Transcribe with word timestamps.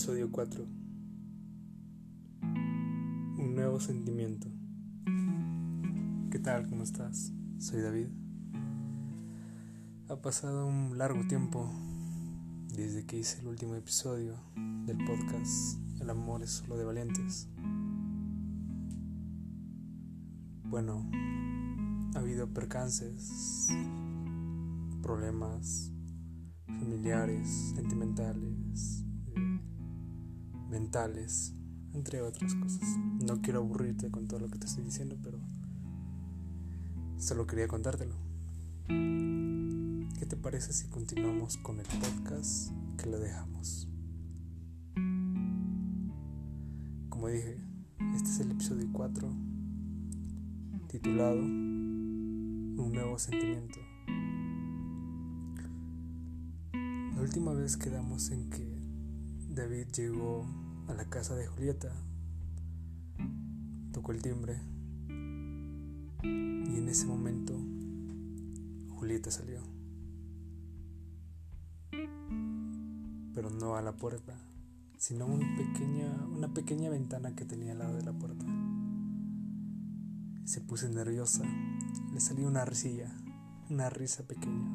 Episodio 0.00 0.32
4 0.32 0.64
Un 2.42 3.54
nuevo 3.54 3.78
sentimiento 3.80 4.48
¿Qué 6.30 6.38
tal? 6.38 6.66
¿Cómo 6.70 6.84
estás? 6.84 7.34
Soy 7.58 7.82
David 7.82 8.06
Ha 10.08 10.16
pasado 10.16 10.66
un 10.66 10.96
largo 10.96 11.26
tiempo 11.26 11.70
desde 12.72 13.04
que 13.04 13.18
hice 13.18 13.40
el 13.40 13.48
último 13.48 13.74
episodio 13.74 14.36
del 14.86 14.96
podcast 15.04 15.78
El 16.00 16.08
amor 16.08 16.44
es 16.44 16.50
solo 16.50 16.78
de 16.78 16.84
valientes 16.86 17.46
Bueno, 20.64 21.10
ha 22.14 22.20
habido 22.20 22.48
percances, 22.54 23.68
problemas 25.02 25.92
familiares, 26.64 27.74
sentimentales, 27.76 29.04
mentales, 30.70 31.52
entre 31.92 32.22
otras 32.22 32.54
cosas. 32.54 32.80
No 33.24 33.42
quiero 33.42 33.60
aburrirte 33.60 34.10
con 34.10 34.26
todo 34.28 34.40
lo 34.40 34.48
que 34.48 34.58
te 34.58 34.66
estoy 34.66 34.84
diciendo, 34.84 35.18
pero 35.22 35.38
solo 37.18 37.46
quería 37.46 37.68
contártelo. 37.68 38.14
¿Qué 38.86 40.26
te 40.26 40.36
parece 40.36 40.72
si 40.72 40.88
continuamos 40.88 41.56
con 41.58 41.80
el 41.80 41.86
podcast 41.86 42.70
que 42.96 43.10
lo 43.10 43.18
dejamos? 43.18 43.88
Como 47.08 47.28
dije, 47.28 47.60
este 48.14 48.30
es 48.30 48.40
el 48.40 48.52
episodio 48.52 48.88
4 48.92 49.50
titulado 50.90 51.40
Un 51.40 52.90
nuevo 52.92 53.16
sentimiento. 53.16 53.78
La 56.72 57.22
última 57.22 57.52
vez 57.52 57.76
quedamos 57.76 58.30
en 58.32 58.50
que 58.50 58.66
David 59.48 59.86
llegó 59.96 60.46
a 60.90 60.94
la 60.94 61.04
casa 61.04 61.36
de 61.36 61.46
Julieta, 61.46 61.92
tocó 63.92 64.10
el 64.12 64.22
timbre 64.22 64.58
y 66.22 66.76
en 66.76 66.88
ese 66.88 67.06
momento 67.06 67.56
Julieta 68.96 69.30
salió. 69.30 69.60
Pero 73.34 73.50
no 73.50 73.76
a 73.76 73.82
la 73.82 73.96
puerta, 73.96 74.34
sino 74.98 75.26
una 75.26 75.46
pequeña, 75.56 76.26
una 76.34 76.52
pequeña 76.52 76.90
ventana 76.90 77.36
que 77.36 77.44
tenía 77.44 77.72
al 77.72 77.78
lado 77.78 77.96
de 77.96 78.02
la 78.02 78.12
puerta. 78.12 78.44
Se 80.44 80.60
puso 80.60 80.88
nerviosa, 80.88 81.44
le 82.12 82.20
salió 82.20 82.48
una 82.48 82.64
risilla, 82.64 83.16
una 83.68 83.90
risa 83.90 84.26
pequeña. 84.26 84.68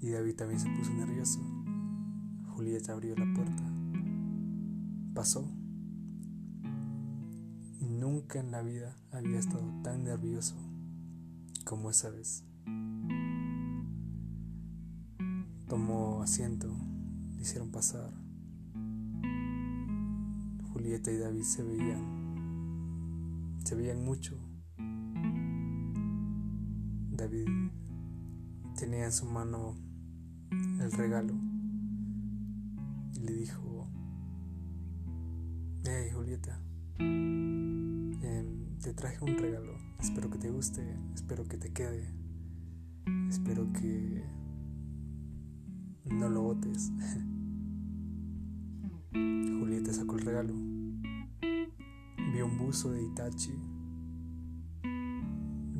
Y 0.00 0.10
David 0.10 0.34
también 0.34 0.58
se 0.58 0.68
puso 0.70 0.92
nervioso. 0.92 1.40
Julieta 2.54 2.92
abrió 2.92 3.14
la 3.16 3.32
puerta. 3.34 3.73
Pasó. 5.14 5.48
Nunca 7.80 8.40
en 8.40 8.50
la 8.50 8.62
vida 8.62 8.96
había 9.12 9.38
estado 9.38 9.62
tan 9.82 10.02
nervioso 10.02 10.56
como 11.64 11.90
esa 11.90 12.10
vez. 12.10 12.44
Tomó 15.68 16.20
asiento, 16.20 16.76
le 17.36 17.42
hicieron 17.42 17.70
pasar. 17.70 18.12
Julieta 20.72 21.12
y 21.12 21.18
David 21.18 21.44
se 21.44 21.62
veían, 21.62 23.56
se 23.64 23.76
veían 23.76 24.04
mucho. 24.04 24.36
David 27.12 27.46
tenía 28.76 29.04
en 29.04 29.12
su 29.12 29.26
mano 29.26 29.76
el 30.50 30.90
regalo 30.90 31.34
y 33.14 33.20
le 33.20 33.32
dijo, 33.32 33.73
hey 35.86 36.10
Julieta, 36.12 36.58
em, 36.98 38.18
te 38.82 38.94
traje 38.94 39.22
un 39.22 39.36
regalo, 39.36 39.76
espero 40.00 40.30
que 40.30 40.38
te 40.38 40.50
guste, 40.50 40.82
espero 41.14 41.46
que 41.46 41.58
te 41.58 41.72
quede, 41.72 42.10
espero 43.28 43.70
que 43.72 44.24
no 46.06 46.30
lo 46.30 46.42
botes. 46.42 46.90
Julieta 49.12 49.92
sacó 49.92 50.16
el 50.16 50.24
regalo, 50.24 50.54
vio 52.32 52.46
un 52.46 52.58
buzo 52.58 52.92
de 52.92 53.02
Itachi, 53.02 53.52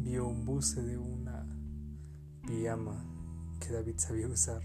vio 0.02 0.28
un 0.28 0.44
buce 0.44 0.82
de 0.82 0.98
una 0.98 1.46
pijama 2.46 3.02
que 3.58 3.72
David 3.72 3.94
sabía 3.96 4.28
usar, 4.28 4.62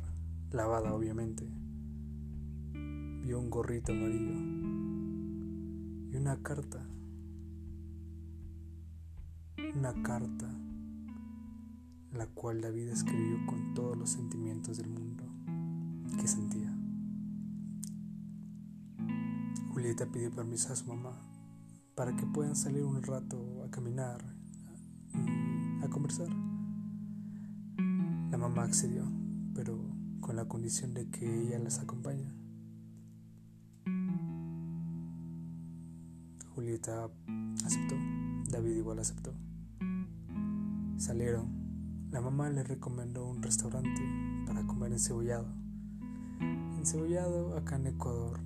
lavada 0.51 0.93
obviamente. 0.93 1.49
Vio 3.23 3.39
un 3.39 3.49
gorrito 3.49 3.91
amarillo 3.91 4.59
y 6.11 6.17
una 6.17 6.41
carta. 6.41 6.85
Una 9.75 10.01
carta 10.01 10.49
la 12.13 12.25
cual 12.27 12.61
David 12.61 12.89
escribió 12.89 13.45
con 13.45 13.73
todos 13.73 13.95
los 13.97 14.09
sentimientos 14.09 14.77
del 14.77 14.89
mundo 14.89 15.23
que 16.19 16.27
sentía. 16.27 16.75
Julieta 19.71 20.07
pidió 20.07 20.31
permiso 20.31 20.73
a 20.73 20.75
su 20.75 20.87
mamá 20.87 21.21
para 21.95 22.15
que 22.15 22.25
puedan 22.25 22.55
salir 22.55 22.83
un 22.83 23.01
rato 23.03 23.63
a 23.63 23.69
caminar 23.69 24.23
y 25.13 25.83
a 25.83 25.89
conversar. 25.89 26.29
La 28.31 28.37
mamá 28.37 28.63
accedió, 28.63 29.05
pero 29.53 29.77
con 30.19 30.35
la 30.35 30.47
condición 30.47 30.93
de 30.93 31.09
que 31.09 31.41
ella 31.41 31.59
las 31.59 31.79
acompañe. 31.79 32.33
Julieta 36.59 37.09
aceptó, 37.63 37.95
David 38.49 38.75
igual 38.75 38.99
aceptó. 38.99 39.33
Salieron. 40.97 41.47
La 42.11 42.19
mamá 42.19 42.49
le 42.49 42.63
recomendó 42.63 43.29
un 43.29 43.41
restaurante 43.41 44.01
para 44.45 44.67
comer 44.67 44.91
encebollado. 44.91 45.47
Encebollado 46.77 47.55
acá 47.55 47.77
en 47.77 47.87
Ecuador 47.87 48.41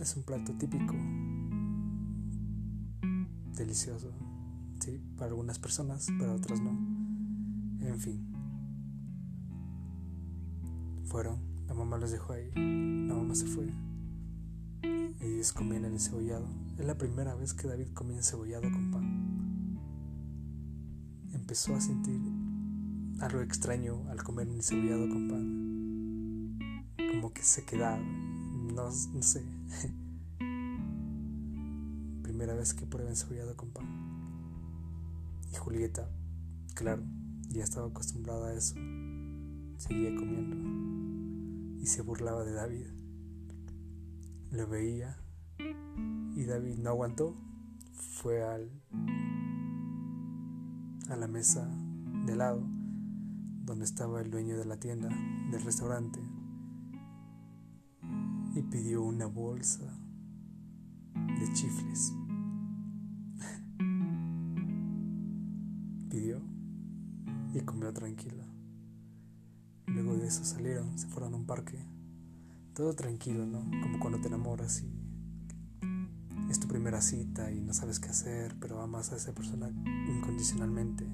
es 0.00 0.16
un 0.16 0.24
plato 0.24 0.52
típico, 0.54 0.96
delicioso, 3.56 4.10
sí, 4.80 5.00
para 5.16 5.30
algunas 5.30 5.60
personas, 5.60 6.08
para 6.18 6.34
otras 6.34 6.60
no. 6.60 6.70
En 6.70 8.00
fin, 8.00 8.26
fueron, 11.04 11.38
la 11.68 11.74
mamá 11.74 11.98
los 11.98 12.10
dejó 12.10 12.32
ahí, 12.32 12.50
la 12.56 13.14
mamá 13.14 13.36
se 13.36 13.46
fue. 13.46 13.72
Ellos 15.20 15.52
comían 15.52 15.84
el 15.84 15.92
encebollado. 15.94 16.46
Es 16.78 16.84
la 16.84 16.96
primera 16.96 17.34
vez 17.34 17.54
que 17.54 17.68
David 17.68 17.88
comía 17.94 18.16
encebollado 18.16 18.62
con 18.62 18.90
pan. 18.90 19.78
Empezó 21.32 21.74
a 21.74 21.80
sentir 21.80 22.20
algo 23.20 23.40
extraño 23.40 24.08
al 24.10 24.22
comer 24.22 24.48
encebollado 24.48 25.08
con 25.08 25.28
pan. 25.28 26.58
Como 27.12 27.32
que 27.32 27.42
se 27.42 27.64
quedaba, 27.64 27.98
no, 27.98 28.90
no 29.12 29.22
sé. 29.22 29.44
primera 32.22 32.54
vez 32.54 32.74
que 32.74 32.86
prueba 32.86 33.10
encebollado 33.10 33.56
con 33.56 33.70
pan. 33.70 33.86
Y 35.52 35.56
Julieta, 35.56 36.10
claro, 36.74 37.04
ya 37.48 37.62
estaba 37.62 37.86
acostumbrada 37.86 38.48
a 38.48 38.54
eso. 38.54 38.74
Seguía 39.76 40.14
comiendo 40.16 40.56
y 41.80 41.86
se 41.86 42.02
burlaba 42.02 42.44
de 42.44 42.52
David. 42.52 42.86
Lo 44.50 44.68
veía 44.68 45.18
y 46.36 46.44
David 46.44 46.78
no 46.78 46.90
aguantó. 46.90 47.36
Fue 47.92 48.42
al, 48.42 48.70
a 51.08 51.16
la 51.16 51.28
mesa 51.28 51.68
de 52.26 52.36
lado 52.36 52.74
donde 53.64 53.84
estaba 53.84 54.20
el 54.20 54.30
dueño 54.30 54.58
de 54.58 54.66
la 54.66 54.78
tienda, 54.78 55.08
del 55.50 55.62
restaurante, 55.62 56.20
y 58.54 58.62
pidió 58.62 59.02
una 59.02 59.26
bolsa 59.26 59.84
de 61.14 61.52
chifles. 61.54 62.12
pidió 66.10 66.42
y 67.54 67.60
comió 67.60 67.92
tranquilo. 67.92 68.44
Luego 69.86 70.16
de 70.16 70.26
eso 70.26 70.44
salieron, 70.44 70.98
se 70.98 71.06
fueron 71.08 71.34
a 71.34 71.36
un 71.36 71.46
parque. 71.46 71.78
Todo 72.74 72.92
tranquilo, 72.94 73.46
¿no? 73.46 73.60
Como 73.82 74.00
cuando 74.00 74.20
te 74.20 74.26
enamoras 74.26 74.82
y 74.82 75.04
es 76.50 76.58
tu 76.58 76.66
primera 76.66 77.00
cita 77.00 77.52
y 77.52 77.60
no 77.60 77.72
sabes 77.72 78.00
qué 78.00 78.08
hacer, 78.08 78.56
pero 78.58 78.82
amas 78.82 79.12
a 79.12 79.16
esa 79.16 79.32
persona 79.32 79.70
incondicionalmente. 80.08 81.06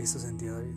Eso 0.00 0.18
sentía 0.18 0.54
David. 0.54 0.74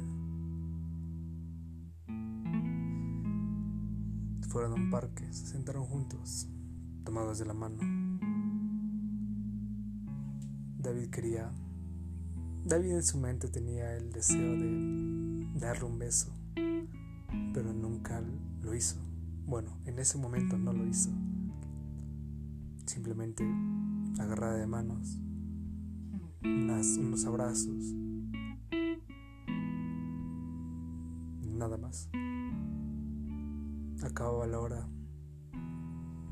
Fueron 4.48 4.74
a 4.74 4.76
un 4.76 4.92
parque, 4.92 5.26
se 5.34 5.48
sentaron 5.48 5.86
juntos, 5.86 6.48
tomados 7.04 7.40
de 7.40 7.46
la 7.46 7.56
mano. 7.56 7.80
David 10.78 11.10
quería... 11.10 11.52
David 12.64 12.92
en 12.92 13.04
su 13.04 13.18
mente 13.18 13.48
tenía 13.48 13.98
el 13.98 14.12
deseo 14.12 14.52
de 14.52 15.48
darle 15.56 15.86
un 15.86 15.98
beso, 15.98 16.32
pero 17.54 17.74
nunca 17.74 18.22
lo 18.62 18.76
hizo. 18.76 19.11
Bueno, 19.52 19.78
en 19.84 20.00
ese 20.00 20.18
momento 20.18 20.58
no 20.58 20.72
lo 20.72 20.88
hizo. 20.88 21.10
Simplemente 22.86 23.44
agarrada 24.18 24.56
de 24.56 24.66
manos, 24.66 25.20
unos 26.42 27.26
abrazos, 27.26 27.94
nada 31.42 31.78
más. 31.78 32.10
Acababa 34.02 34.48
la 34.48 34.62
hora, 34.62 34.90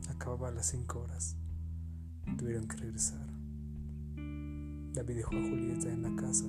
acababa 0.07 0.51
las 0.51 0.67
cinco 0.67 1.01
horas, 1.01 1.35
tuvieron 2.37 2.69
que 2.69 2.77
regresar. 2.77 3.27
David 4.93 5.15
dejó 5.17 5.35
a 5.35 5.41
Julieta 5.41 5.91
en 5.91 6.03
la 6.03 6.15
casa, 6.15 6.45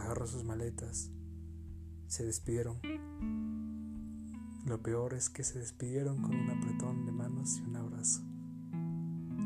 agarró 0.00 0.28
sus 0.28 0.44
maletas, 0.44 1.10
se 2.06 2.24
despidieron. 2.24 2.78
Lo 4.64 4.80
peor 4.80 5.14
es 5.14 5.28
que 5.28 5.42
se 5.42 5.58
despidieron 5.58 6.22
con 6.22 6.36
un 6.36 6.50
apretón 6.50 7.04
de 7.04 7.10
manos 7.10 7.58
y 7.58 7.62
un 7.68 7.76
abrazo 7.76 8.22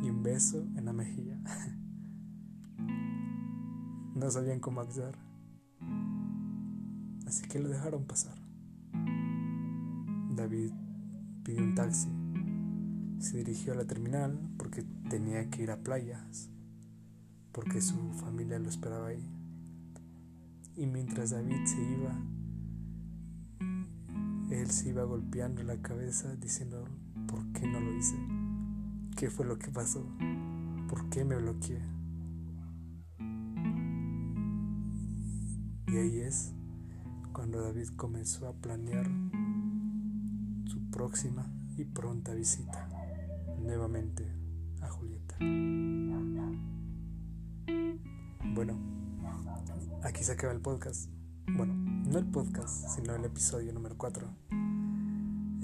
y 0.02 0.10
un 0.10 0.22
beso 0.22 0.66
en 0.76 0.84
la 0.84 0.92
mejilla. 0.92 1.38
no 4.14 4.30
sabían 4.30 4.60
cómo 4.60 4.82
actuar, 4.82 5.16
así 7.26 7.48
que 7.48 7.58
lo 7.58 7.70
dejaron 7.70 8.04
pasar. 8.04 8.36
David 10.34 10.72
pidió 11.44 11.62
un 11.62 11.74
taxi, 11.74 12.10
se 13.18 13.38
dirigió 13.38 13.72
a 13.72 13.76
la 13.76 13.86
terminal 13.86 14.38
porque 14.58 14.84
tenía 15.08 15.48
que 15.48 15.62
ir 15.62 15.70
a 15.70 15.82
playas, 15.82 16.50
porque 17.52 17.80
su 17.80 18.12
familia 18.12 18.58
lo 18.58 18.68
esperaba 18.68 19.08
ahí. 19.08 19.26
Y 20.76 20.86
mientras 20.86 21.30
David 21.30 21.64
se 21.64 21.80
iba, 21.80 22.14
él 24.56 24.70
se 24.70 24.88
iba 24.88 25.04
golpeando 25.04 25.62
la 25.62 25.80
cabeza 25.82 26.34
diciendo, 26.36 26.84
¿por 27.26 27.52
qué 27.52 27.66
no 27.66 27.80
lo 27.80 27.94
hice? 27.94 28.16
¿Qué 29.16 29.30
fue 29.30 29.46
lo 29.46 29.58
que 29.58 29.70
pasó? 29.70 30.06
¿Por 30.88 31.08
qué 31.10 31.24
me 31.24 31.36
bloqueé? 31.36 31.80
Y 35.88 35.96
ahí 35.96 36.20
es 36.20 36.54
cuando 37.32 37.60
David 37.60 37.88
comenzó 37.96 38.48
a 38.48 38.54
planear 38.54 39.06
su 40.66 40.90
próxima 40.90 41.52
y 41.76 41.84
pronta 41.84 42.34
visita 42.34 42.88
nuevamente 43.58 44.26
a 44.80 44.88
Julieta. 44.88 45.36
Bueno, 48.54 48.78
aquí 50.02 50.24
se 50.24 50.32
acaba 50.32 50.52
el 50.52 50.60
podcast. 50.60 51.10
Bueno, 51.56 51.74
no 51.74 52.18
el 52.18 52.26
podcast, 52.26 52.88
sino 52.88 53.14
el 53.14 53.24
episodio 53.24 53.72
número 53.72 53.96
4. 53.96 54.45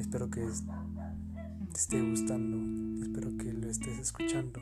Espero 0.03 0.29
que 0.29 0.41
te 0.41 1.79
esté 1.79 2.03
gustando, 2.03 3.03
espero 3.05 3.37
que 3.39 3.53
lo 3.53 3.71
estés 3.71 4.01
escuchando 4.01 4.61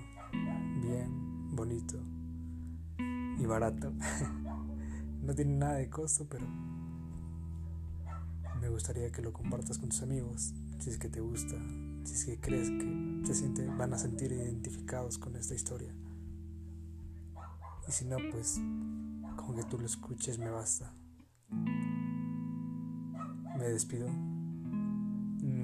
bien, 0.83 1.57
bonito 1.57 1.99
y 3.39 3.47
barato. 3.47 3.91
no 5.23 5.35
tiene 5.35 5.57
nada 5.57 5.77
de 5.77 5.89
costo, 5.89 6.27
pero 6.29 6.47
me 8.61 8.69
gustaría 8.69 9.11
que 9.11 9.23
lo 9.23 9.33
compartas 9.33 9.79
con 9.79 9.89
tus 9.89 10.03
amigos, 10.03 10.53
si 10.79 10.91
es 10.91 10.99
que 10.99 11.09
te 11.09 11.21
gusta, 11.21 11.57
si 12.05 12.15
es 12.15 12.27
que 12.27 12.39
crees 12.39 12.69
que 12.69 13.23
se 13.25 13.35
siente, 13.35 13.67
van 13.67 13.95
a 13.95 13.99
sentir 13.99 14.31
identificados 14.33 15.17
con 15.17 15.37
esta 15.37 15.55
historia. 15.55 15.93
Y 17.89 17.93
si 17.93 18.05
no, 18.05 18.19
pues 18.31 18.61
con 19.37 19.57
que 19.57 19.65
tú 19.65 19.79
lo 19.79 19.87
escuches 19.87 20.39
me 20.39 20.51
basta. 20.51 20.95
Me 23.59 23.65
despido. 23.65 24.40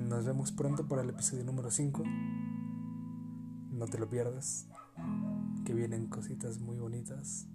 Nos 0.06 0.24
vemos 0.24 0.52
pronto 0.52 0.86
para 0.86 1.02
el 1.02 1.10
episodio 1.10 1.42
número 1.42 1.68
5. 1.68 2.04
No 3.72 3.86
te 3.86 3.98
lo 3.98 4.08
pierdas, 4.08 4.68
que 5.64 5.74
vienen 5.74 6.06
cositas 6.06 6.60
muy 6.60 6.76
bonitas. 6.76 7.48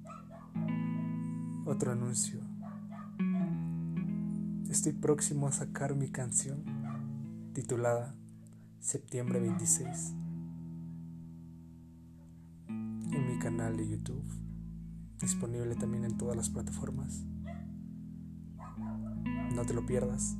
Otro 1.65 1.93
anuncio. 1.93 2.41
Estoy 4.69 4.91
próximo 4.91 5.47
a 5.47 5.53
sacar 5.53 5.95
mi 5.95 6.09
canción 6.09 6.65
titulada 7.53 8.15
Septiembre 8.81 9.39
26 9.39 10.13
en 12.67 13.27
mi 13.27 13.39
canal 13.39 13.77
de 13.77 13.87
YouTube, 13.87 14.25
disponible 15.21 15.75
también 15.75 16.03
en 16.03 16.17
todas 16.17 16.35
las 16.35 16.49
plataformas. 16.49 17.23
No 19.55 19.65
te 19.65 19.73
lo 19.73 19.85
pierdas. 19.85 20.35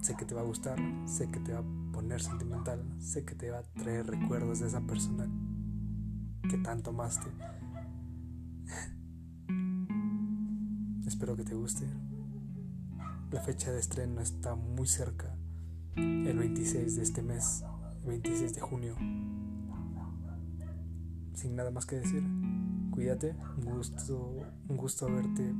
Sé 0.00 0.16
que 0.16 0.24
te 0.24 0.34
va 0.34 0.42
a 0.42 0.44
gustar, 0.44 0.78
sé 1.06 1.30
que 1.30 1.40
te 1.40 1.52
va 1.52 1.60
a 1.60 1.92
poner 1.92 2.22
sentimental, 2.22 2.84
sé 3.00 3.24
que 3.24 3.34
te 3.34 3.50
va 3.50 3.58
a 3.58 3.62
traer 3.62 4.06
recuerdos 4.06 4.60
de 4.60 4.68
esa 4.68 4.80
persona 4.80 5.26
que 6.48 6.58
tanto 6.58 6.90
amaste. 6.90 7.26
Espero 11.06 11.36
que 11.36 11.44
te 11.44 11.54
guste. 11.54 11.86
La 13.32 13.40
fecha 13.40 13.72
de 13.72 13.80
estreno 13.80 14.20
está 14.20 14.54
muy 14.54 14.86
cerca, 14.86 15.36
el 15.96 16.38
26 16.38 16.96
de 16.96 17.02
este 17.02 17.22
mes, 17.22 17.64
el 18.02 18.08
26 18.08 18.54
de 18.54 18.60
junio. 18.60 18.94
Sin 21.34 21.56
nada 21.56 21.70
más 21.70 21.86
que 21.86 21.96
decir, 21.96 22.22
cuídate, 22.92 23.34
un 23.58 23.76
gusto, 23.76 24.36
un 24.68 24.76
gusto 24.76 25.06
haberte 25.06 25.52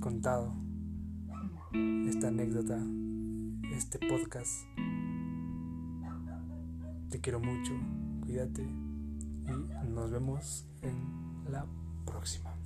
contado 0.00 0.54
esta 2.08 2.28
anécdota, 2.28 2.78
este 3.78 4.00
podcast. 4.00 4.64
Te 7.10 7.20
quiero 7.20 7.38
mucho, 7.38 7.72
cuídate 8.22 8.62
y 8.62 9.88
nos 9.88 10.10
vemos 10.10 10.66
en 10.82 11.44
la 11.48 11.64
próxima. 12.04 12.57